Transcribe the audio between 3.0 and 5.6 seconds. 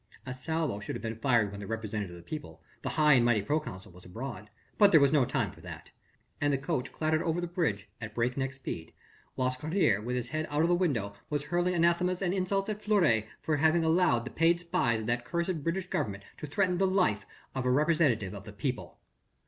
and mighty proconsul, was abroad, but there was no time